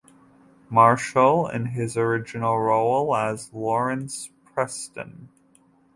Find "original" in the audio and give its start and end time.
1.95-2.57